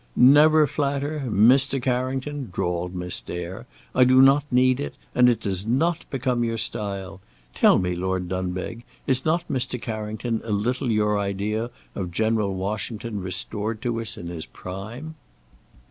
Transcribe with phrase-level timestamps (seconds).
[0.15, 1.25] "Never flatter!
[1.27, 1.79] Mr.
[1.79, 6.57] Carrington," drawled Miss Dare; "I do not need it, and it does not become your
[6.57, 7.21] style.
[7.53, 9.79] Tell me, Lord Dunbeg, is not Mr.
[9.79, 15.13] Carrington a little your idea of General Washington restored to us in his prime?"